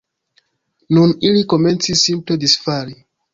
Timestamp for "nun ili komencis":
0.97-2.03